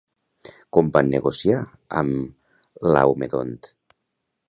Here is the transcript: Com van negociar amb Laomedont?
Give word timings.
Com 0.77 0.89
van 0.95 1.11
negociar 1.17 1.61
amb 2.03 2.91
Laomedont? 2.97 3.57